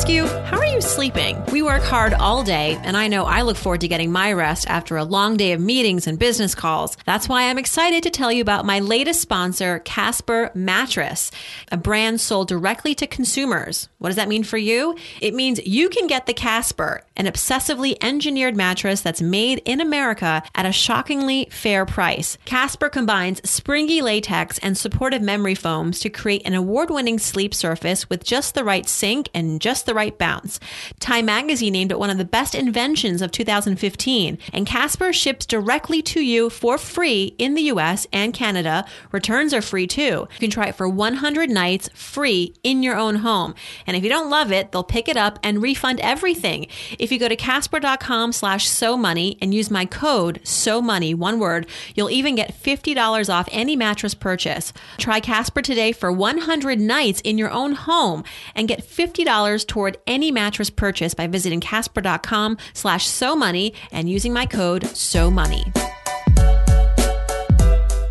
[0.00, 1.42] ask you, how are you sleeping?
[1.46, 4.68] We work hard all day, and I know I look forward to getting my rest
[4.68, 6.96] after a long day of meetings and business calls.
[7.04, 11.32] That's why I'm excited to tell you about my latest sponsor, Casper Mattress,
[11.72, 13.88] a brand sold directly to consumers.
[13.98, 14.96] What does that mean for you?
[15.20, 20.42] It means you can get the Casper, an obsessively engineered mattress that's made in America
[20.54, 22.38] at a shockingly fair price.
[22.44, 28.08] Casper combines springy latex and supportive memory foams to create an award winning sleep surface
[28.08, 30.59] with just the right sink and just the right bounce.
[30.98, 36.02] Time magazine named it one of the best inventions of 2015, and Casper ships directly
[36.02, 38.84] to you for free in the US and Canada.
[39.10, 40.28] Returns are free too.
[40.30, 43.54] You can try it for 100 nights free in your own home.
[43.86, 46.66] And if you don't love it, they'll pick it up and refund everything.
[46.98, 51.38] If you go to casper.com slash so money and use my code so money, one
[51.38, 54.72] word, you'll even get $50 off any mattress purchase.
[54.98, 60.30] Try Casper today for 100 nights in your own home and get $50 toward any
[60.30, 65.64] mattress purchase by visiting casper.com slash so money and using my code so money.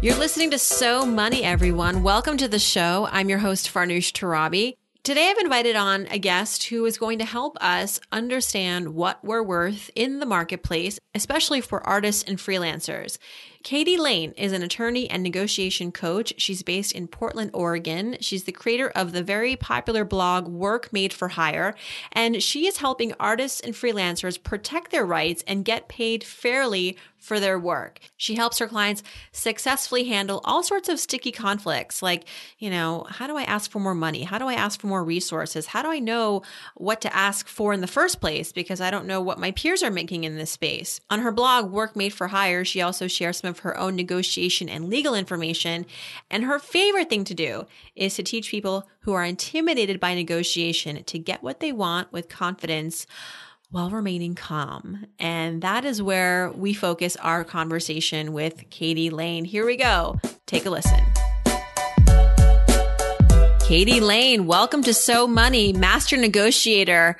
[0.01, 2.03] You're listening to So Money, everyone.
[2.03, 3.09] Welcome to the show.
[3.11, 4.78] I'm your host, Farnoosh Torabi.
[5.01, 9.41] Today, I've invited on a guest who is going to help us understand what we're
[9.41, 13.17] worth in the marketplace, especially for artists and freelancers.
[13.63, 16.33] Katie Lane is an attorney and negotiation coach.
[16.37, 18.17] She's based in Portland, Oregon.
[18.19, 21.75] She's the creator of the very popular blog Work Made for Hire,
[22.11, 27.39] and she is helping artists and freelancers protect their rights and get paid fairly for
[27.39, 27.99] their work.
[28.17, 32.25] She helps her clients successfully handle all sorts of sticky conflicts like,
[32.57, 34.23] you know, how do I ask for more money?
[34.23, 35.67] How do I ask for more resources?
[35.67, 36.41] How do I know
[36.75, 39.83] what to ask for in the first place because I don't know what my peers
[39.83, 41.01] are making in this space?
[41.09, 44.69] On her blog, Work Made for Hire, she also shares some of her own negotiation
[44.69, 45.85] and legal information.
[46.31, 47.65] And her favorite thing to do
[47.95, 52.29] is to teach people who are intimidated by negotiation to get what they want with
[52.29, 53.05] confidence
[53.71, 55.05] while remaining calm.
[55.19, 59.45] And that is where we focus our conversation with Katie Lane.
[59.45, 60.19] Here we go.
[60.47, 60.99] Take a listen.
[63.61, 67.19] Katie Lane, welcome to So Money, master negotiator.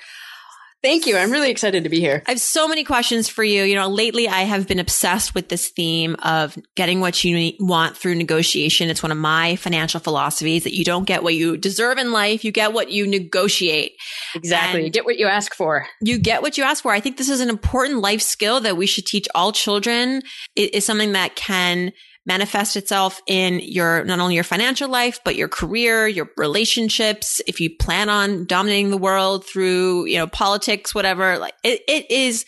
[0.81, 1.17] Thank you.
[1.17, 2.23] I'm really excited to be here.
[2.25, 3.63] I have so many questions for you.
[3.63, 7.97] You know, lately I have been obsessed with this theme of getting what you want
[7.97, 8.89] through negotiation.
[8.89, 12.45] It's one of my financial philosophies that you don't get what you deserve in life.
[12.45, 13.93] You get what you negotiate.
[14.35, 14.79] Exactly.
[14.79, 15.85] And you get what you ask for.
[16.01, 16.93] You get what you ask for.
[16.93, 20.21] I think this is an important life skill that we should teach all children.
[20.55, 21.91] It is something that can
[22.29, 27.41] manifest itself in your, not only your financial life, but your career, your relationships.
[27.47, 32.09] If you plan on dominating the world through, you know, politics, whatever, like it, it
[32.11, 32.45] is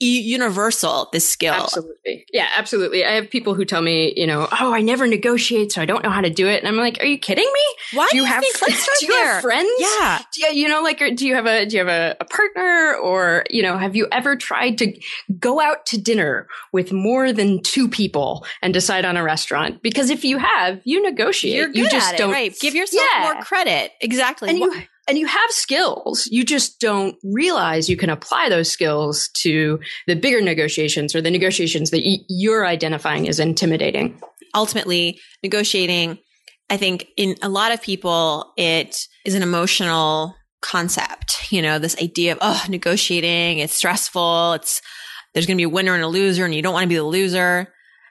[0.00, 1.54] universal this skill.
[1.54, 2.26] Absolutely.
[2.32, 3.04] Yeah absolutely.
[3.04, 6.02] I have people who tell me you know oh i never negotiate so i don't
[6.02, 6.58] know how to do it.
[6.58, 7.96] And i'm like are you kidding me?
[7.98, 8.88] Why do you, have friends?
[9.00, 9.70] do you have friends?
[9.78, 10.20] Yeah.
[10.34, 12.96] Do you, you know like do you have a do you have a, a partner?
[13.02, 14.92] Or you know have you ever tried to
[15.38, 19.82] go out to dinner with more than two people and decide on a restaurant?
[19.82, 21.54] Because if you have you negotiate.
[21.54, 22.54] You're good you just at don't right.
[22.58, 23.32] Give yourself yeah.
[23.32, 23.92] more credit.
[24.00, 24.50] Exactly.
[24.50, 26.26] And you and you have skills.
[26.30, 31.30] You just don't realize you can apply those skills to the bigger negotiations or the
[31.30, 34.20] negotiations that you're identifying as intimidating.
[34.54, 36.18] Ultimately, negotiating,
[36.70, 41.52] I think in a lot of people, it is an emotional concept.
[41.52, 44.54] You know, this idea of, oh, negotiating, it's stressful.
[44.54, 44.80] It's,
[45.34, 46.96] there's going to be a winner and a loser and you don't want to be
[46.96, 47.68] the loser.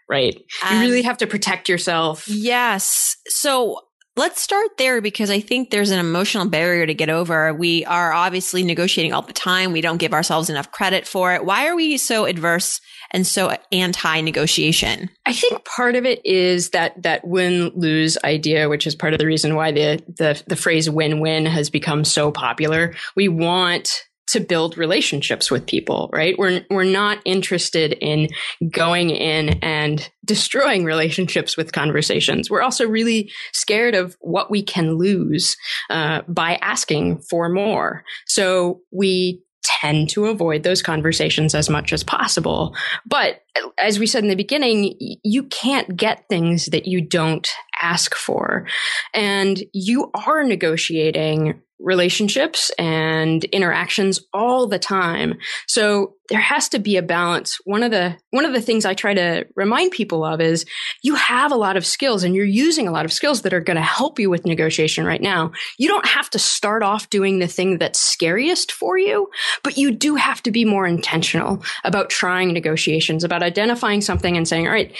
[0.09, 0.35] Right.
[0.63, 2.27] Um, you really have to protect yourself.
[2.27, 3.15] Yes.
[3.27, 3.79] So
[4.15, 7.51] Let's start there because I think there's an emotional barrier to get over.
[7.51, 9.71] We are obviously negotiating all the time.
[9.71, 11.45] We don't give ourselves enough credit for it.
[11.45, 12.79] Why are we so adverse
[13.09, 15.09] and so anti negotiation?
[15.25, 19.19] I think part of it is that that win lose idea, which is part of
[19.19, 22.93] the reason why the the, the phrase win win has become so popular.
[23.15, 26.35] We want to build relationships with people, right?
[26.37, 28.29] We're, we're not interested in
[28.69, 32.49] going in and destroying relationships with conversations.
[32.49, 35.57] We're also really scared of what we can lose
[35.89, 38.03] uh, by asking for more.
[38.25, 42.75] So we tend to avoid those conversations as much as possible.
[43.05, 43.41] But
[43.77, 47.49] as we said in the beginning, you can't get things that you don't
[47.81, 48.67] ask for.
[49.13, 55.35] And you are negotiating relationships and interactions all the time.
[55.67, 57.59] So there has to be a balance.
[57.65, 60.65] One of the one of the things I try to remind people of is
[61.01, 63.59] you have a lot of skills and you're using a lot of skills that are
[63.59, 65.51] going to help you with negotiation right now.
[65.77, 69.29] You don't have to start off doing the thing that's scariest for you,
[69.63, 74.47] but you do have to be more intentional about trying negotiations, about identifying something and
[74.47, 74.95] saying, "All right,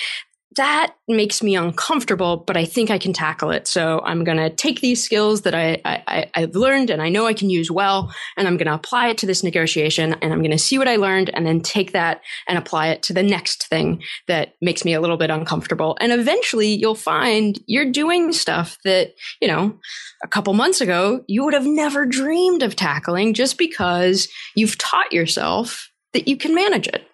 [0.56, 3.68] that makes me uncomfortable, but I think I can tackle it.
[3.68, 7.26] So I'm going to take these skills that I, I, I've learned and I know
[7.26, 10.40] I can use well, and I'm going to apply it to this negotiation and I'm
[10.40, 13.24] going to see what I learned and then take that and apply it to the
[13.24, 15.98] next thing that makes me a little bit uncomfortable.
[16.00, 19.78] And eventually you'll find you're doing stuff that, you know,
[20.24, 25.12] a couple months ago you would have never dreamed of tackling just because you've taught
[25.12, 27.08] yourself that you can manage it.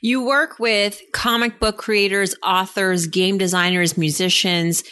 [0.00, 4.82] You work with comic book creators, authors, game designers, musicians,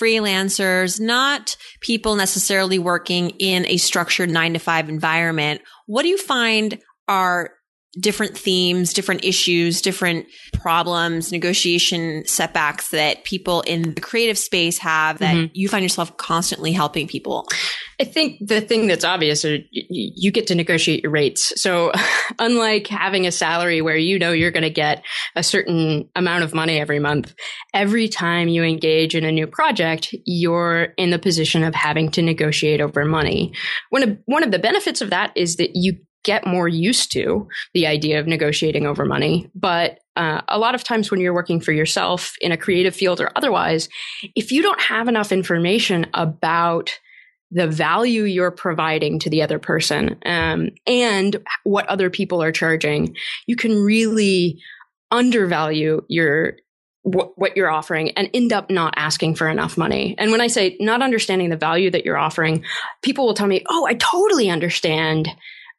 [0.00, 5.60] freelancers, not people necessarily working in a structured nine to five environment.
[5.86, 6.78] What do you find
[7.08, 7.50] are
[7.98, 15.18] different themes, different issues, different problems, negotiation setbacks that people in the creative space have
[15.18, 15.52] that mm-hmm.
[15.54, 17.48] you find yourself constantly helping people?
[18.00, 21.52] I think the thing that's obvious is you get to negotiate your rates.
[21.60, 21.92] So
[22.38, 25.04] unlike having a salary where you know you're going to get
[25.34, 27.34] a certain amount of money every month,
[27.72, 32.22] every time you engage in a new project, you're in the position of having to
[32.22, 33.52] negotiate over money.
[33.90, 35.96] One of, one of the benefits of that is that you
[36.26, 39.48] get more used to the idea of negotiating over money.
[39.54, 43.20] But uh, a lot of times when you're working for yourself in a creative field
[43.20, 43.88] or otherwise,
[44.34, 46.98] if you don't have enough information about
[47.50, 53.16] the value you're providing to the other person um, and what other people are charging,
[53.46, 54.60] you can really
[55.10, 56.54] undervalue your
[57.02, 60.16] what, what you're offering and end up not asking for enough money.
[60.18, 62.64] And when I say not understanding the value that you're offering,
[63.02, 65.28] people will tell me, "Oh, I totally understand."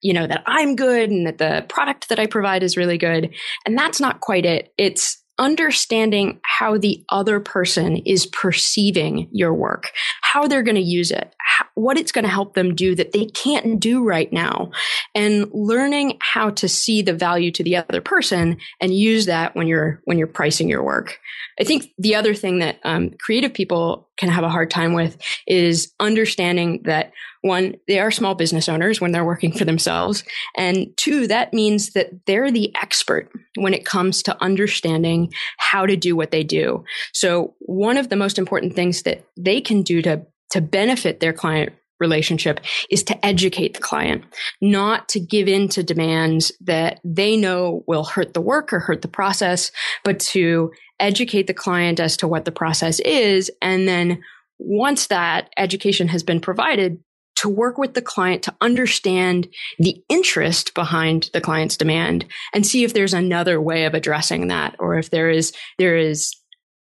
[0.02, 3.34] you know, that I'm good and that the product that I provide is really good.
[3.66, 4.72] And that's not quite it.
[4.78, 9.92] It's understanding how the other person is perceiving your work,
[10.22, 13.12] how they're going to use it, how, what it's going to help them do that
[13.12, 14.72] they can't do right now,
[15.14, 19.68] and learning how to see the value to the other person and use that when
[19.68, 21.20] you're when you're pricing your work.
[21.60, 25.18] I think the other thing that um, creative people can have a hard time with
[25.46, 27.12] is understanding that
[27.42, 30.24] one, they are small business owners when they're working for themselves.
[30.56, 35.96] And two, that means that they're the expert when it comes to understanding how to
[35.96, 36.84] do what they do.
[37.14, 41.34] So one of the most important things that they can do to, to benefit their
[41.34, 42.60] client relationship
[42.90, 44.24] is to educate the client,
[44.62, 49.02] not to give in to demands that they know will hurt the work or hurt
[49.02, 49.72] the process,
[50.04, 53.52] but to educate the client as to what the process is.
[53.62, 54.24] And then
[54.60, 57.00] once that education has been provided,
[57.38, 59.48] to work with the client to understand
[59.78, 64.76] the interest behind the client's demand and see if there's another way of addressing that
[64.80, 66.36] or if there is there is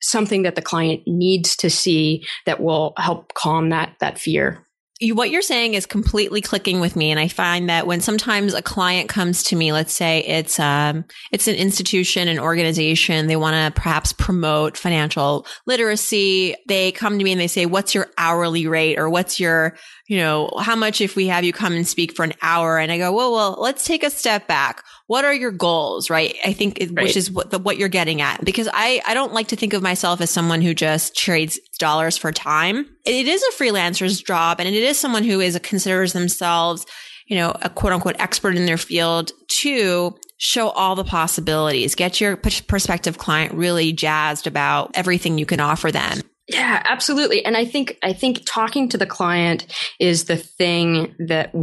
[0.01, 4.65] something that the client needs to see that will help calm that that fear
[4.99, 7.09] you, what you're saying is completely clicking with me.
[7.09, 11.05] And I find that when sometimes a client comes to me, let's say it's, um,
[11.31, 16.55] it's an institution, an organization, they want to perhaps promote financial literacy.
[16.67, 19.77] They come to me and they say, what's your hourly rate or what's your,
[20.09, 22.79] you know, how much if we have you come and speak for an hour?
[22.79, 24.83] And I go, well, well, let's take a step back.
[25.05, 26.35] What are your goals right?
[26.43, 27.03] I think right.
[27.05, 28.43] which is what the, what you're getting at.
[28.43, 32.17] Because i i don't like to think of myself as someone who just trades dollars
[32.17, 32.87] for time.
[33.05, 36.87] It is a freelancer's job and it is someone who is considers themselves
[37.27, 42.19] you know a quote unquote expert in their field to show all the possibilities get
[42.19, 47.45] your prospective client really jazzed about everything you can offer them yeah, absolutely.
[47.45, 49.67] And I think I think talking to the client
[49.99, 51.53] is the thing that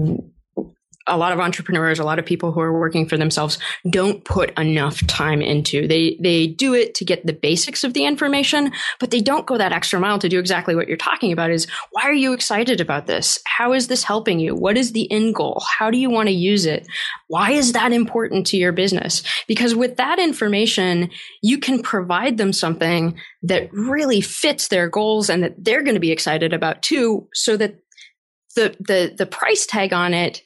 [1.07, 3.59] a lot of entrepreneurs, a lot of people who are working for themselves
[3.91, 5.87] don't put enough time into.
[5.87, 9.57] They they do it to get the basics of the information, but they don't go
[9.59, 12.81] that extra mile to do exactly what you're talking about is why are you excited
[12.81, 13.39] about this?
[13.47, 14.55] How is this helping you?
[14.55, 15.63] What is the end goal?
[15.79, 16.87] How do you want to use it?
[17.29, 19.23] Why is that important to your business?
[19.47, 21.11] Because with that information,
[21.43, 26.01] you can provide them something that really fits their goals and that they're going to
[26.01, 27.77] be excited about too so that
[28.57, 30.43] the the the price tag on it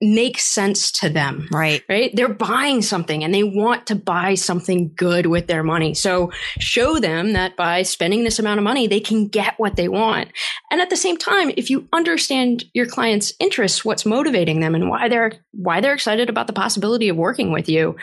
[0.00, 1.48] makes sense to them.
[1.52, 1.82] Right.
[1.88, 2.10] Right.
[2.14, 5.94] They're buying something and they want to buy something good with their money.
[5.94, 9.88] So show them that by spending this amount of money, they can get what they
[9.88, 10.28] want.
[10.70, 14.88] And at the same time, if you understand your client's interests, what's motivating them and
[14.88, 17.96] why they're, why they're excited about the possibility of working with you,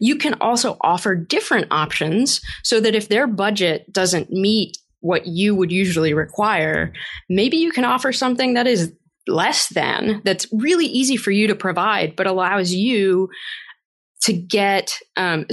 [0.00, 5.54] You can also offer different options so that if their budget doesn't meet what you
[5.54, 6.92] would usually require,
[7.28, 8.92] maybe you can offer something that is
[9.30, 13.28] less than that's really easy for you to provide, but allows you
[14.22, 15.46] to get um,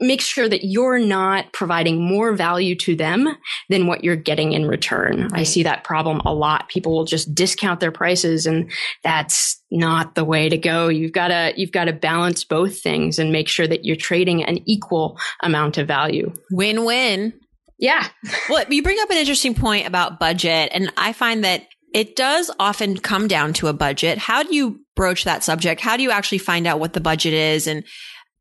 [0.00, 3.28] make sure that you're not providing more value to them
[3.68, 5.22] than what you're getting in return.
[5.22, 5.40] Right.
[5.40, 6.68] I see that problem a lot.
[6.68, 8.70] People will just discount their prices and
[9.02, 10.88] that's not the way to go.
[10.88, 14.44] You've got to, you've got to balance both things and make sure that you're trading
[14.44, 16.32] an equal amount of value.
[16.52, 17.32] Win-win.
[17.78, 18.06] Yeah.
[18.48, 22.50] well, you bring up an interesting point about budget and I find that it does
[22.58, 24.18] often come down to a budget.
[24.18, 25.80] How do you broach that subject?
[25.80, 27.84] How do you actually find out what the budget is and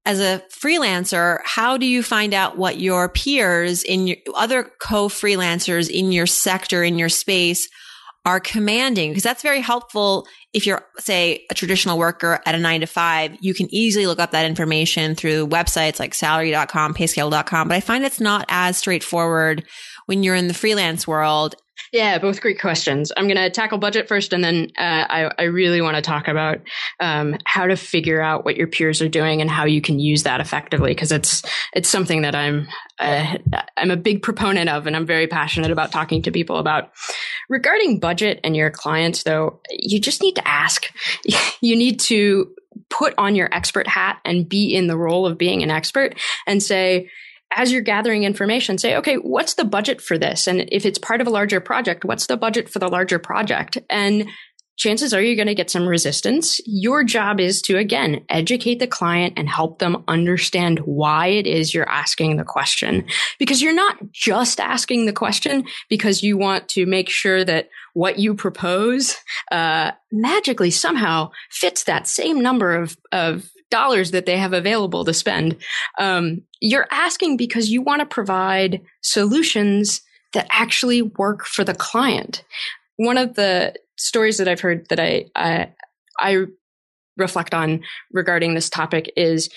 [0.07, 5.89] as a freelancer, how do you find out what your peers in your other co-freelancers
[5.89, 7.67] in your sector, in your space
[8.25, 9.11] are commanding?
[9.11, 10.25] Because that's very helpful.
[10.53, 14.17] If you're, say, a traditional worker at a nine to five, you can easily look
[14.17, 17.67] up that information through websites like salary.com, payscale.com.
[17.67, 19.65] But I find it's not as straightforward
[20.07, 21.55] when you're in the freelance world
[21.93, 23.11] yeah, both great questions.
[23.15, 26.27] I'm going to tackle budget first, and then uh, I, I, really want to talk
[26.27, 26.59] about
[26.99, 30.23] um, how to figure out what your peers are doing and how you can use
[30.23, 32.67] that effectively because it's it's something that I'm
[32.99, 33.37] uh,
[33.77, 36.91] I'm a big proponent of, and I'm very passionate about talking to people about.
[37.47, 40.91] Regarding budget and your clients, though, you just need to ask.
[41.59, 42.53] You need to
[42.89, 46.61] put on your expert hat and be in the role of being an expert and
[46.61, 47.09] say
[47.55, 50.47] as you're gathering information, say, okay, what's the budget for this?
[50.47, 53.77] And if it's part of a larger project, what's the budget for the larger project?
[53.89, 54.27] And
[54.77, 56.61] chances are you're going to get some resistance.
[56.65, 61.73] Your job is to, again, educate the client and help them understand why it is
[61.73, 63.05] you're asking the question.
[63.39, 68.19] Because you're not just asking the question because you want to make sure that what
[68.19, 69.17] you propose
[69.51, 75.13] uh, magically somehow fits that same number of, of dollars that they have available to
[75.13, 75.57] spend.
[75.99, 80.01] Um, you're asking because you want to provide solutions
[80.33, 82.43] that actually work for the client.
[82.97, 85.73] One of the stories that I've heard that I, I,
[86.19, 86.45] I
[87.17, 87.81] reflect on
[88.11, 89.49] regarding this topic is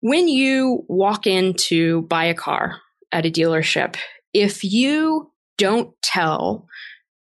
[0.00, 2.80] when you walk in to buy a car
[3.12, 3.96] at a dealership,
[4.32, 6.66] if you don't tell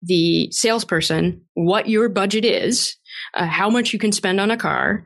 [0.02, 2.96] the salesperson what your budget is,
[3.34, 5.06] uh, how much you can spend on a car,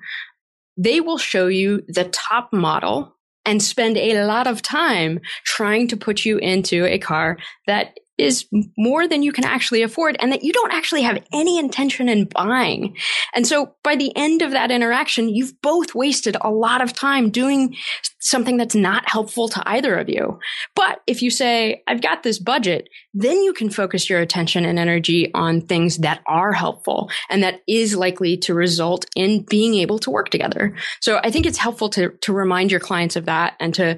[0.81, 5.97] they will show you the top model and spend a lot of time trying to
[5.97, 8.45] put you into a car that is
[8.77, 12.25] more than you can actually afford and that you don't actually have any intention in
[12.25, 12.95] buying.
[13.33, 17.29] And so by the end of that interaction, you've both wasted a lot of time
[17.31, 17.75] doing
[18.19, 20.39] something that's not helpful to either of you.
[20.75, 24.77] But if you say, I've got this budget, then you can focus your attention and
[24.77, 29.97] energy on things that are helpful and that is likely to result in being able
[29.99, 30.75] to work together.
[30.99, 33.97] So I think it's helpful to, to remind your clients of that and to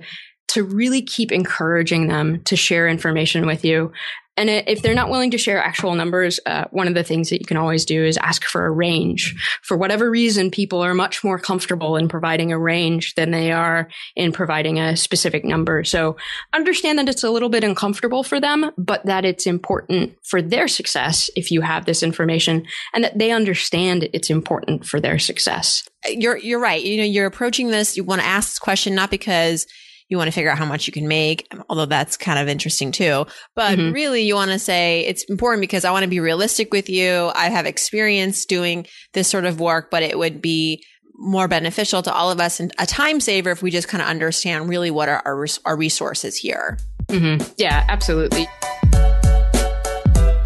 [0.50, 3.92] to really keep encouraging them to share information with you.
[4.36, 7.40] And if they're not willing to share actual numbers, uh, one of the things that
[7.40, 9.36] you can always do is ask for a range.
[9.62, 13.90] For whatever reason, people are much more comfortable in providing a range than they are
[14.16, 15.84] in providing a specific number.
[15.84, 16.18] So
[16.52, 20.68] understand that it's a little bit uncomfortable for them, but that it's important for their
[20.68, 25.88] success if you have this information and that they understand it's important for their success.
[26.08, 26.84] You're, you're right.
[26.84, 29.68] You know, you're approaching this, you want to ask this question not because
[30.10, 32.92] you want to figure out how much you can make, although that's kind of interesting
[32.92, 33.26] too.
[33.56, 33.94] But mm-hmm.
[33.94, 37.32] really, you want to say it's important because I want to be realistic with you.
[37.36, 40.84] I have experience doing this sort of work, but it would be
[41.16, 44.08] more beneficial to all of us and a time saver if we just kind of
[44.08, 46.78] understand really what are our, our resources here.
[47.08, 47.52] Mm-hmm.
[47.58, 48.48] Yeah, absolutely.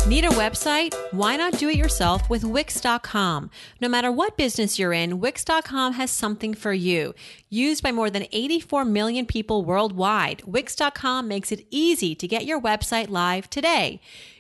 [0.08, 0.96] Need a website?
[1.12, 3.50] Why not do it yourself with Wix.com?
[3.82, 7.14] No matter what business you're in, Wix.com has something for you.
[7.50, 12.62] Used by more than 84 million people worldwide, Wix.com makes it easy to get your
[12.62, 14.00] website live today.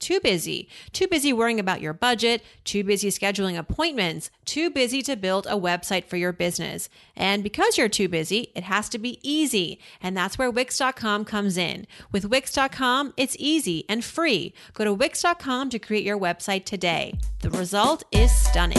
[0.00, 0.68] too busy.
[0.92, 5.50] Too busy worrying about your budget, too busy scheduling appointments, too busy to build a
[5.50, 6.88] website for your business.
[7.14, 9.80] And because you're too busy, it has to be easy.
[10.02, 11.86] And that's where Wix.com comes in.
[12.10, 14.54] With Wix.com, it's easy and free.
[14.74, 17.14] Go to Wix.com to create your website today.
[17.40, 18.78] The result is stunning.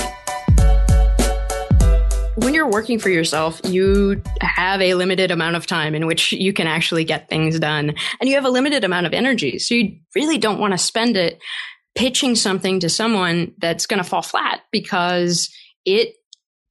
[2.36, 6.54] When you're working for yourself, you have a limited amount of time in which you
[6.54, 9.60] can actually get things done and you have a limited amount of energy.
[9.60, 11.42] So you really don't want to spend it
[11.96, 15.54] pitching something to someone that's going to fall flat because
[15.86, 16.16] it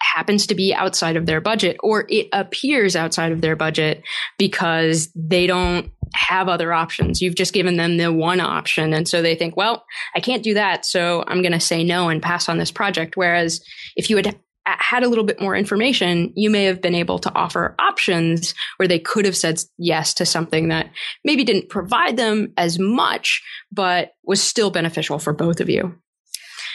[0.00, 4.02] happens to be outside of their budget or it appears outside of their budget
[4.38, 7.21] because they don't have other options.
[7.21, 8.95] You've just given them the one option.
[8.95, 10.87] And so they think, well, I can't do that.
[10.87, 13.17] So I'm going to say no and pass on this project.
[13.17, 13.61] Whereas
[13.95, 14.40] if you had
[14.78, 18.88] had a little bit more information, you may have been able to offer options where
[18.88, 20.90] they could have said yes to something that
[21.24, 25.94] maybe didn't provide them as much, but was still beneficial for both of you.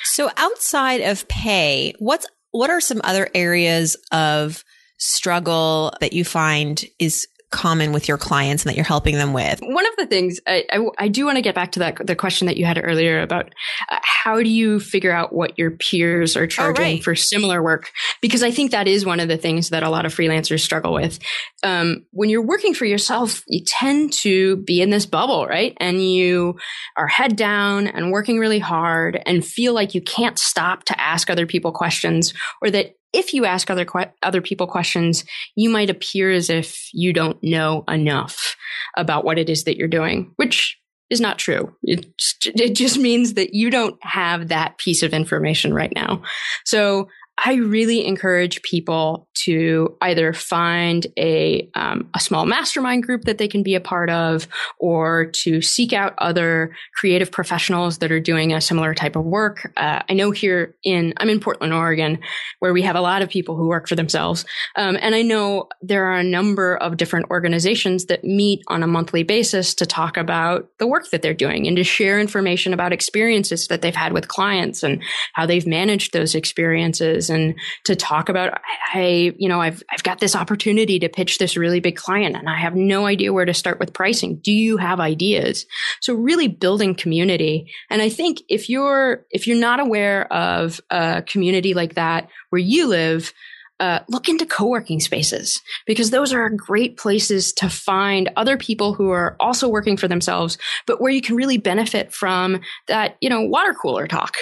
[0.04, 4.64] So outside of pay, what's what are some other areas of
[4.98, 9.60] struggle that you find is common with your clients and that you're helping them with?
[9.62, 12.16] One of the things I, I, I do want to get back to that the
[12.16, 13.54] question that you had earlier about
[13.90, 17.04] uh, how do you figure out what your peers are charging right.
[17.04, 17.92] for similar work?
[18.22, 20.94] Because I think that is one of the things that a lot of freelancers struggle
[20.94, 21.20] with.
[21.64, 25.76] Um, when you're working for yourself, you tend to be in this bubble, right?
[25.78, 26.58] And you
[26.98, 31.30] are head down and working really hard and feel like you can't stop to ask
[31.30, 35.90] other people questions or that if you ask other que- other people questions, you might
[35.90, 38.56] appear as if you don't know enough
[38.98, 40.78] about what it is that you're doing, which
[41.10, 41.74] is not true.
[41.84, 42.06] It,
[42.46, 46.24] it just means that you don't have that piece of information right now.
[46.66, 47.08] So
[47.38, 53.48] I really encourage people to either find a um, a small mastermind group that they
[53.48, 54.48] can be a part of,
[54.80, 59.72] or to seek out other creative professionals that are doing a similar type of work.
[59.76, 62.20] Uh, I know here in I'm in Portland, Oregon,
[62.60, 64.46] where we have a lot of people who work for themselves,
[64.78, 68.88] um, and I know there are a number of different organizations that meet on a
[68.88, 72.94] monthly basis to talk about the work that they're doing and to share information about
[72.94, 77.56] experiences that they've had with clients and how they've managed those experiences and
[77.86, 78.60] to talk about,
[78.94, 82.50] I, you know, I've, I've got this opportunity to pitch this really big client and
[82.50, 84.38] I have no idea where to start with pricing.
[84.38, 85.66] Do you have ideas?
[86.02, 87.72] So really building community.
[87.90, 92.62] And I think if you're, if you're not aware of a community like that where
[92.62, 93.34] you live,
[93.80, 99.10] uh, look into co-working spaces because those are great places to find other people who
[99.10, 103.42] are also working for themselves, but where you can really benefit from that, you know,
[103.42, 104.36] water cooler talk.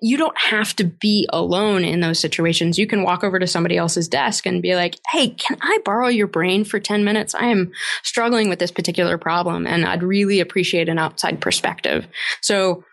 [0.00, 2.78] You don't have to be alone in those situations.
[2.78, 6.08] You can walk over to somebody else's desk and be like, Hey, can I borrow
[6.08, 7.34] your brain for 10 minutes?
[7.36, 7.70] I am
[8.02, 12.06] struggling with this particular problem and I'd really appreciate an outside perspective.
[12.40, 12.84] So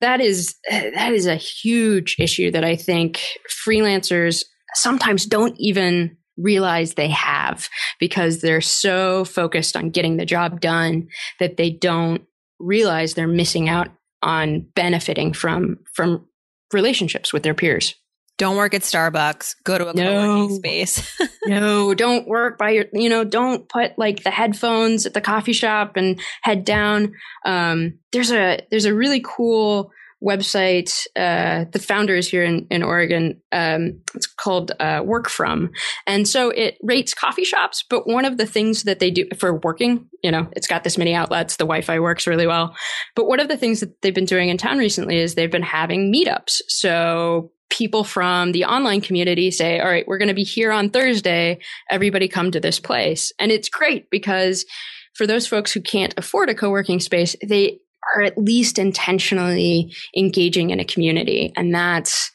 [0.00, 3.22] that is that is a huge issue that I think
[3.66, 7.68] freelancers sometimes don't even realize they have
[8.00, 11.08] because they're so focused on getting the job done
[11.38, 12.22] that they don't
[12.58, 13.88] realize they're missing out
[14.22, 16.26] on benefiting from from
[16.72, 17.94] relationships with their peers.
[18.38, 19.56] Don't work at Starbucks.
[19.62, 20.02] Go to a no.
[20.04, 21.20] co-working space.
[21.46, 25.52] no, don't work by your, you know, don't put like the headphones at the coffee
[25.52, 27.12] shop and head down.
[27.44, 31.06] Um, there's a, there's a really cool website.
[31.16, 33.40] Uh, the founder is here in, in Oregon.
[33.50, 35.70] Um, it's called uh, Work From.
[36.06, 37.84] And so it rates coffee shops.
[37.88, 40.98] But one of the things that they do for working, you know, it's got this
[40.98, 41.56] many outlets.
[41.56, 42.74] The Wi Fi works really well.
[43.16, 45.62] But one of the things that they've been doing in town recently is they've been
[45.62, 46.60] having meetups.
[46.68, 50.90] So people from the online community say, all right, we're going to be here on
[50.90, 51.58] Thursday.
[51.90, 53.32] Everybody come to this place.
[53.38, 54.66] And it's great because
[55.14, 57.78] for those folks who can't afford a co-working space, they
[58.14, 61.52] are at least intentionally engaging in a community.
[61.56, 62.30] And that's,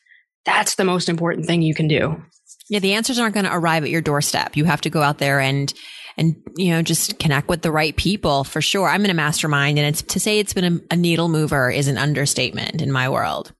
[0.45, 2.21] that's the most important thing you can do.
[2.69, 2.79] Yeah.
[2.79, 4.57] The answers aren't going to arrive at your doorstep.
[4.57, 5.73] You have to go out there and,
[6.17, 8.89] and, you know, just connect with the right people for sure.
[8.89, 11.87] I'm in a mastermind and it's to say it's been a, a needle mover is
[11.87, 13.53] an understatement in my world.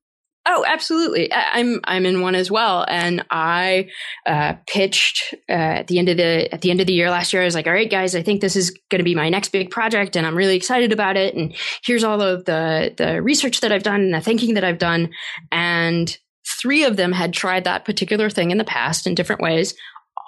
[0.49, 1.31] Oh, absolutely.
[1.33, 3.89] I'm I'm in one as well, and I
[4.25, 7.33] uh, pitched uh, at the end of the at the end of the year last
[7.33, 7.41] year.
[7.41, 9.49] I was like, "All right, guys, I think this is going to be my next
[9.49, 11.35] big project, and I'm really excited about it.
[11.35, 14.77] And here's all of the the research that I've done and the thinking that I've
[14.77, 15.09] done."
[15.51, 16.17] And
[16.61, 19.73] three of them had tried that particular thing in the past in different ways.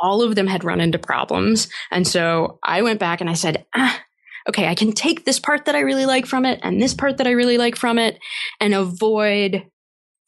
[0.01, 3.65] All of them had run into problems, and so I went back and I said,
[3.73, 4.01] ah,
[4.49, 7.17] okay, I can take this part that I really like from it and this part
[7.17, 8.19] that I really like from it
[8.59, 9.65] and avoid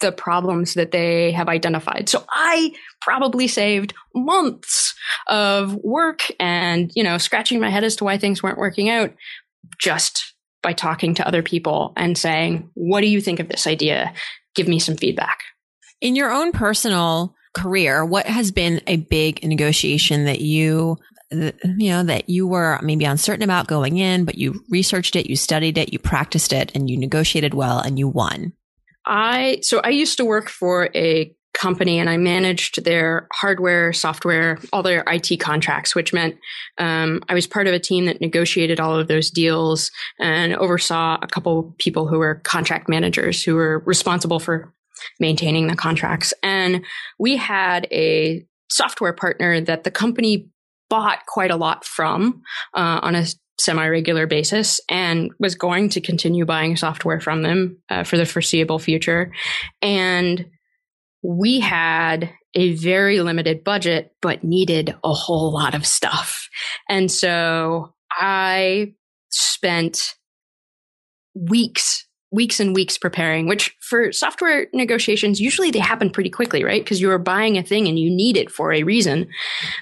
[0.02, 2.10] the problems that they have identified.
[2.10, 4.94] So I probably saved months
[5.28, 9.14] of work and, you know, scratching my head as to why things weren't working out
[9.80, 14.14] just by talking to other people and saying, what do you think of this idea?
[14.56, 15.40] Give me some feedback.
[16.02, 20.98] In your own personal career, what has been a big negotiation that you
[21.32, 25.36] you know that you were maybe uncertain about going in but you researched it you
[25.38, 28.52] studied it you practiced it and you negotiated well and you won
[29.06, 34.58] I so I used to work for a company and I managed their hardware, software,
[34.72, 36.38] all their IT contracts, which meant
[36.78, 41.18] um, I was part of a team that negotiated all of those deals and oversaw
[41.22, 44.74] a couple people who were contract managers who were responsible for
[45.20, 46.34] maintaining the contracts.
[46.42, 46.86] And
[47.20, 50.50] we had a software partner that the company
[50.90, 52.42] bought quite a lot from
[52.74, 53.26] uh, on a
[53.64, 58.26] semi regular basis and was going to continue buying software from them uh, for the
[58.26, 59.32] foreseeable future.
[59.82, 60.48] And
[61.24, 66.50] we had a very limited budget, but needed a whole lot of stuff.
[66.90, 68.94] And so I
[69.30, 70.16] spent
[71.34, 76.82] weeks weeks and weeks preparing, which for software negotiations, usually they happen pretty quickly, right?
[76.84, 79.28] Because you are buying a thing and you need it for a reason.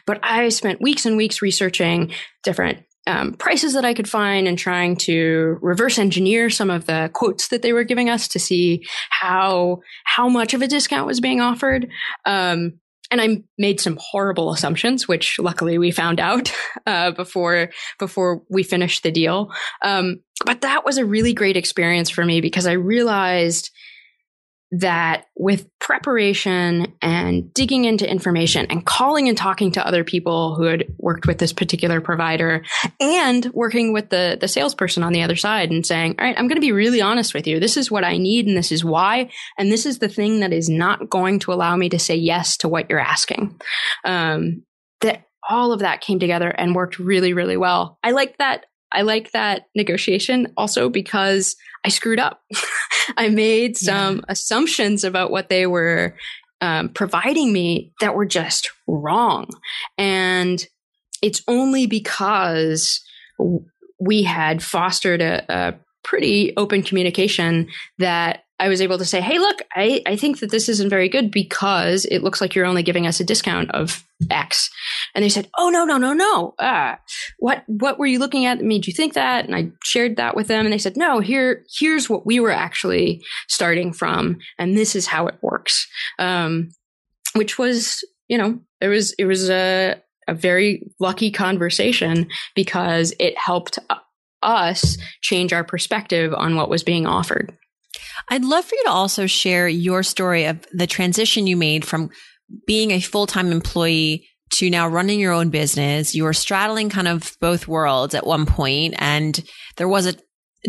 [0.07, 2.11] But I spent weeks and weeks researching
[2.43, 7.09] different um, prices that I could find and trying to reverse engineer some of the
[7.11, 11.19] quotes that they were giving us to see how how much of a discount was
[11.19, 11.89] being offered.
[12.25, 12.73] Um,
[13.11, 16.53] and I made some horrible assumptions, which luckily we found out
[16.85, 19.51] uh, before before we finished the deal.
[19.83, 23.71] Um, but that was a really great experience for me because I realized
[24.71, 30.65] that with preparation and digging into information and calling and talking to other people who
[30.65, 32.63] had worked with this particular provider
[32.99, 36.47] and working with the, the salesperson on the other side and saying, all right, I'm
[36.47, 37.60] going to be really honest with you.
[37.60, 39.32] This is what I need and this is why.
[39.58, 42.55] And this is the thing that is not going to allow me to say yes
[42.58, 43.60] to what you're asking.
[44.05, 44.63] Um,
[45.01, 47.97] that all of that came together and worked really, really well.
[48.03, 48.67] I like that.
[48.91, 52.41] I like that negotiation also because I screwed up.
[53.17, 54.23] I made some yeah.
[54.29, 56.15] assumptions about what they were
[56.61, 59.47] um, providing me that were just wrong.
[59.97, 60.65] And
[61.21, 63.01] it's only because
[63.99, 67.67] we had fostered a, a pretty open communication
[67.97, 71.09] that I was able to say, Hey, look, I, I think that this isn't very
[71.09, 74.69] good because it looks like you're only giving us a discount of X.
[75.15, 76.55] And they said, Oh, no, no, no, no.
[76.59, 76.95] Uh,
[77.37, 79.45] what, what were you looking at that made you think that?
[79.45, 82.51] And I shared that with them and they said, no, here, here's what we were
[82.51, 84.37] actually starting from.
[84.57, 85.87] And this is how it works.
[86.19, 86.69] Um,
[87.33, 89.95] which was, you know, it was, it was a,
[90.27, 93.79] a very lucky conversation because it helped
[94.41, 97.55] us change our perspective on what was being offered.
[98.27, 102.10] I'd love for you to also share your story of the transition you made from
[102.67, 106.15] being a full time employee to now running your own business.
[106.15, 109.39] You were straddling kind of both worlds at one point, and
[109.77, 110.15] there was a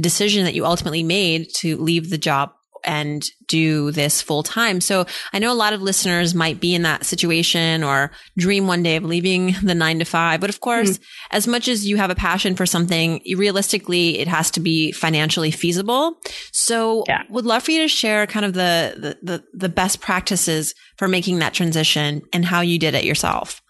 [0.00, 2.52] decision that you ultimately made to leave the job
[2.84, 4.80] and do this full time.
[4.80, 8.82] So I know a lot of listeners might be in that situation or dream one
[8.82, 10.40] day of leaving the nine to five.
[10.40, 11.04] But of course, mm.
[11.30, 15.50] as much as you have a passion for something, realistically, it has to be financially
[15.50, 16.16] feasible.
[16.52, 17.22] So yeah.
[17.28, 21.08] would love for you to share kind of the, the, the, the best practices for
[21.08, 23.62] making that transition and how you did it yourself.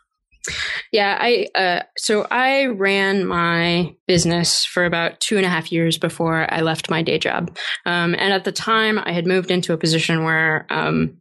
[0.92, 5.98] Yeah, I uh, so I ran my business for about two and a half years
[5.98, 9.72] before I left my day job, um, and at the time I had moved into
[9.72, 11.18] a position where um,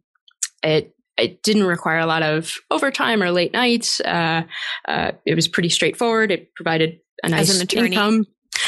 [0.62, 4.00] it it didn't require a lot of overtime or late nights.
[4.00, 4.42] Uh,
[4.88, 6.32] uh, it was pretty straightforward.
[6.32, 7.50] It provided a nice
[7.92, 8.24] income.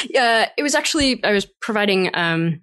[0.09, 2.61] Yeah, it was actually I was providing um,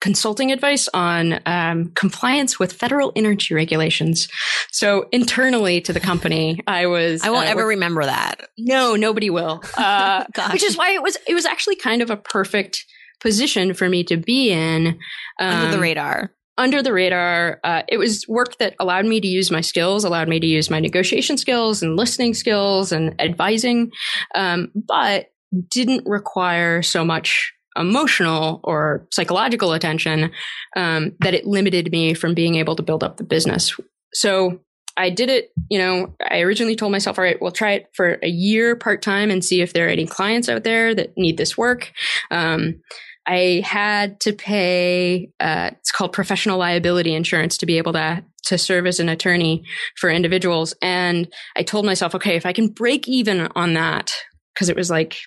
[0.00, 4.28] consulting advice on um, compliance with federal energy regulations.
[4.70, 7.22] So internally to the company, I was.
[7.22, 8.48] I won't uh, ever remember that.
[8.56, 9.62] No, nobody will.
[9.78, 11.16] Uh, which is why it was.
[11.26, 12.84] It was actually kind of a perfect
[13.20, 14.98] position for me to be in
[15.40, 16.32] um, under the um, radar.
[16.56, 20.28] Under the radar, uh, it was work that allowed me to use my skills, allowed
[20.28, 23.92] me to use my negotiation skills and listening skills and advising,
[24.34, 25.30] um, but
[25.70, 30.30] didn't require so much emotional or psychological attention
[30.76, 33.76] um, that it limited me from being able to build up the business.
[34.12, 34.60] So
[34.96, 38.18] I did it, you know, I originally told myself, all right, we'll try it for
[38.20, 41.36] a year part time and see if there are any clients out there that need
[41.36, 41.92] this work.
[42.32, 42.80] Um,
[43.24, 48.58] I had to pay, uh, it's called professional liability insurance to be able to, to
[48.58, 49.64] serve as an attorney
[49.96, 50.74] for individuals.
[50.82, 54.12] And I told myself, okay, if I can break even on that,
[54.54, 55.18] because it was like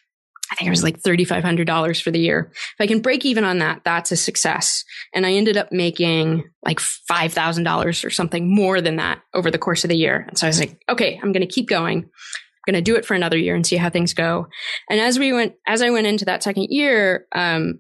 [0.52, 2.52] I think it was like $3,500 for the year.
[2.52, 4.84] If I can break even on that, that's a success.
[5.14, 9.86] And I ended up making like $5,000 or something more than that over the course
[9.86, 10.26] of the year.
[10.28, 12.00] And so I was like, okay, I'm going to keep going.
[12.00, 14.48] I'm going to do it for another year and see how things go.
[14.90, 17.80] And as we went, as I went into that second year, um,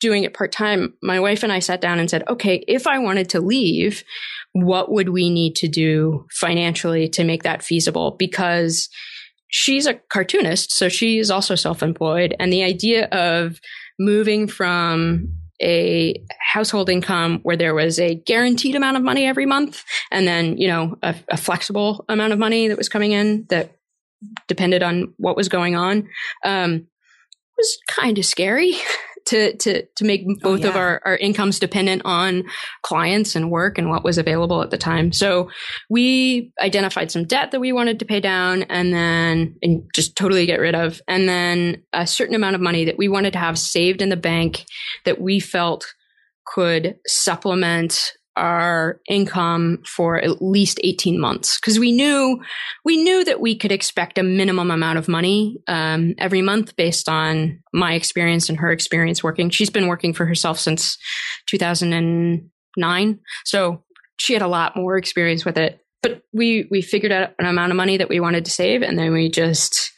[0.00, 2.98] doing it part time, my wife and I sat down and said, okay, if I
[3.00, 4.02] wanted to leave,
[4.52, 8.16] what would we need to do financially to make that feasible?
[8.18, 8.88] Because
[9.52, 12.34] she's a cartoonist, so she is also self employed.
[12.40, 13.60] And the idea of
[13.98, 15.28] moving from
[15.62, 20.56] a household income where there was a guaranteed amount of money every month and then,
[20.56, 23.76] you know, a, a flexible amount of money that was coming in that
[24.48, 26.08] depended on what was going on.
[26.44, 26.88] Um,
[27.56, 28.72] was kind of scary
[29.26, 30.68] to to to make oh, both oh, yeah.
[30.68, 32.44] of our, our incomes dependent on
[32.82, 35.12] clients and work and what was available at the time.
[35.12, 35.50] So
[35.88, 40.46] we identified some debt that we wanted to pay down and then and just totally
[40.46, 41.00] get rid of.
[41.08, 44.16] And then a certain amount of money that we wanted to have saved in the
[44.16, 44.64] bank
[45.04, 45.92] that we felt
[46.46, 51.58] could supplement our income for at least 18 months.
[51.58, 52.40] Because we knew
[52.84, 57.08] we knew that we could expect a minimum amount of money um, every month based
[57.08, 59.50] on my experience and her experience working.
[59.50, 60.96] She's been working for herself since
[61.48, 63.82] 2009 so
[64.16, 65.80] she had a lot more experience with it.
[66.02, 68.98] But we we figured out an amount of money that we wanted to save and
[68.98, 69.92] then we just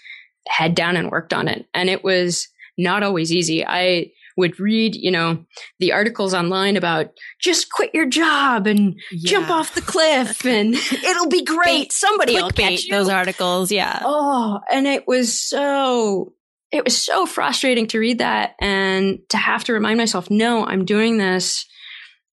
[0.48, 1.66] head down and worked on it.
[1.72, 3.64] And it was not always easy.
[3.64, 5.44] I would read, you know,
[5.78, 9.30] the articles online about just quit your job and yeah.
[9.30, 11.92] jump off the cliff and it'll be great.
[11.92, 12.92] Somebody will catch you.
[12.92, 14.00] Those articles, yeah.
[14.02, 16.32] Oh, and it was so
[16.72, 20.84] it was so frustrating to read that and to have to remind myself, no, I'm
[20.84, 21.66] doing this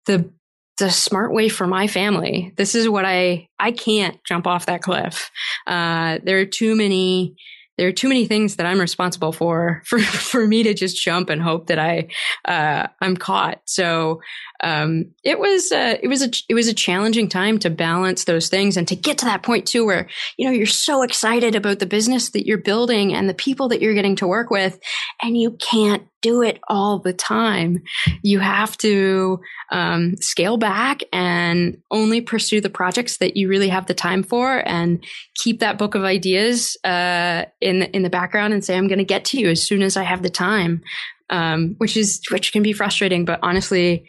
[0.06, 0.32] the
[0.78, 2.54] the smart way for my family.
[2.56, 5.30] This is what I I can't jump off that cliff.
[5.68, 7.36] Uh, there are too many
[7.80, 11.30] there are too many things that I'm responsible for for for me to just jump
[11.30, 12.10] and hope that I
[12.46, 13.62] uh, I'm caught.
[13.66, 14.22] So
[14.62, 18.50] um, it was uh, it was a it was a challenging time to balance those
[18.50, 21.80] things and to get to that point too, where you know you're so excited about
[21.80, 24.78] the business that you're building and the people that you're getting to work with,
[25.22, 27.82] and you can't do it all the time.
[28.22, 29.40] You have to
[29.72, 34.68] um, scale back and only pursue the projects that you really have the time for,
[34.68, 35.02] and
[35.36, 39.00] keep that book of ideas uh, in the, in the background and say, "I'm going
[39.00, 40.82] to get to you as soon as I have the time,"
[41.30, 44.06] um, which is which can be frustrating, but honestly,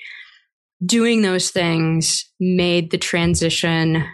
[0.84, 4.04] doing those things made the transition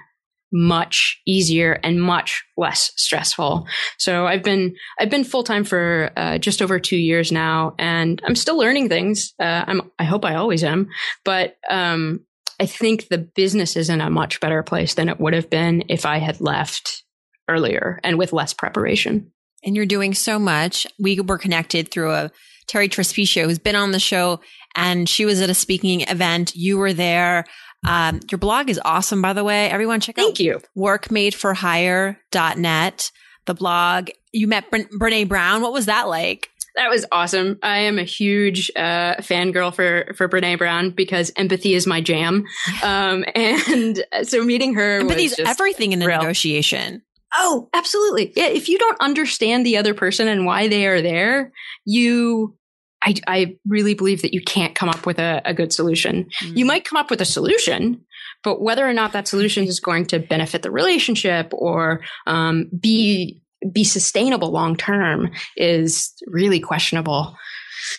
[0.53, 3.67] much easier and much less stressful.
[3.99, 8.23] So I've been I've been full time for uh, just over two years now, and
[8.25, 9.35] I'm still learning things.
[9.41, 10.89] Uh, I'm I hope I always am,
[11.25, 12.21] but um,
[12.61, 15.85] I think the business is in a much better place than it would have been
[15.89, 17.05] if I had left
[17.49, 19.31] earlier and with less preparation.
[19.65, 20.87] And you're doing so much.
[20.99, 22.31] We were connected through a
[22.69, 24.41] Terri Trespicio who's been on the show,
[24.77, 26.55] and she was at a speaking event.
[26.55, 27.45] You were there.
[27.87, 29.69] Um, your blog is awesome, by the way.
[29.71, 30.61] Everyone check Thank out you.
[30.77, 33.11] workmadeforhire.net.
[33.47, 34.11] The blog.
[34.33, 35.63] You met Bre- Brene Brown.
[35.63, 36.51] What was that like?
[36.75, 37.59] That was awesome.
[37.63, 42.45] I am a huge uh, fangirl for for Brene Brown because empathy is my jam.
[42.83, 46.19] Um, and so meeting her, empathy is everything in a real.
[46.19, 47.01] negotiation.
[47.35, 48.35] Oh, absolutely.
[48.37, 48.49] Yeah.
[48.49, 51.51] If you don't understand the other person and why they are there,
[51.85, 52.55] you
[53.07, 56.27] I, I really believe that you can't come up with a, a good solution.
[56.43, 56.57] Mm.
[56.57, 58.05] You might come up with a solution,
[58.43, 63.41] but whether or not that solution is going to benefit the relationship or um, be
[63.73, 67.35] be sustainable long term is really questionable.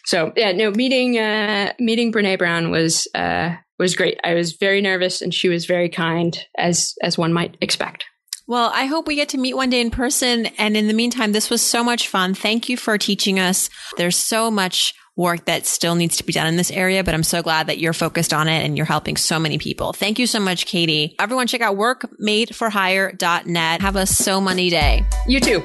[0.06, 4.20] So yeah, no, meeting uh, meeting Brene Brown was uh, was great.
[4.24, 8.06] I was very nervous, and she was very kind, as as one might expect.
[8.49, 10.45] Well, I hope we get to meet one day in person.
[10.57, 12.33] And in the meantime, this was so much fun.
[12.33, 13.69] Thank you for teaching us.
[13.97, 17.23] There's so much work that still needs to be done in this area, but I'm
[17.23, 19.91] so glad that you're focused on it and you're helping so many people.
[19.91, 21.13] Thank you so much, Katie.
[21.19, 23.81] Everyone check out workmadeforhire.net.
[23.81, 25.03] Have a so money day.
[25.27, 25.62] You too.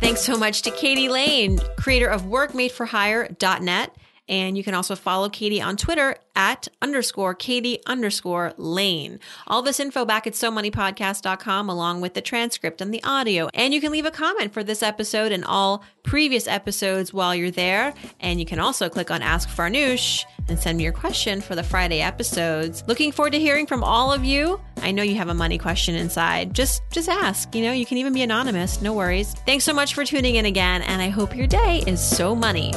[0.00, 3.94] Thanks so much to Katie Lane, creator of workmadeforhire.net.
[4.28, 9.20] And you can also follow Katie on Twitter at underscore Katie underscore Lane.
[9.46, 13.48] All this info back at SoMoneyPodcast.com along with the transcript and the audio.
[13.54, 17.50] And you can leave a comment for this episode and all previous episodes while you're
[17.50, 17.94] there.
[18.20, 21.62] And you can also click on Ask Farnoosh and send me your question for the
[21.62, 22.84] Friday episodes.
[22.86, 24.60] Looking forward to hearing from all of you.
[24.78, 26.54] I know you have a money question inside.
[26.54, 27.54] Just just ask.
[27.54, 28.82] You know, you can even be anonymous.
[28.82, 29.34] No worries.
[29.46, 32.72] Thanks so much for tuning in again, and I hope your day is so money.